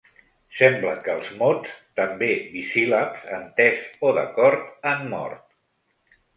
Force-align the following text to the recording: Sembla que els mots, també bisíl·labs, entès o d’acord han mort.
Sembla 0.59 0.93
que 1.07 1.13
els 1.15 1.27
mots, 1.41 1.75
també 1.99 2.31
bisíl·labs, 2.55 3.29
entès 3.41 3.87
o 4.11 4.17
d’acord 4.19 4.91
han 4.95 5.09
mort. 5.17 5.49